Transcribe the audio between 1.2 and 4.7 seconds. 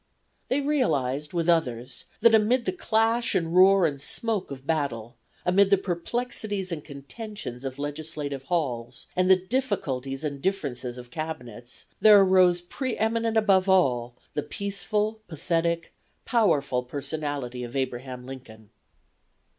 with others that amid the clash and roar and smoke of